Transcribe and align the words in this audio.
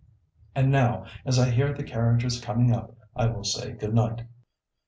And 0.55 0.71
now, 0.71 1.05
as 1.25 1.37
I 1.37 1.51
hear 1.51 1.73
the 1.75 1.83
carriages 1.83 2.41
coming 2.41 2.73
up, 2.73 2.97
I 3.15 3.27
will 3.27 3.43
say 3.43 3.73
good 3.73 3.93
night." 3.93 4.23